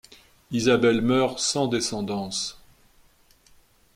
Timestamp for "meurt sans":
1.03-1.67